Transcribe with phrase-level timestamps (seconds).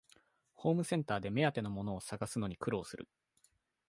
[0.55, 3.07] ホームセンターで目当てのものを探すのに苦労する